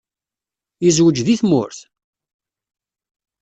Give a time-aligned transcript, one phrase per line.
[0.83, 1.79] Yezweǧ deg tmurt?